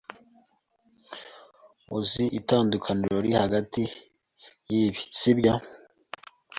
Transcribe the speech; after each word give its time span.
Uzi 1.97 2.23
itandukaniro 2.39 3.17
riri 3.25 3.31
hagati 3.41 3.81
yibi, 4.71 5.01
sibyo? 5.17 5.53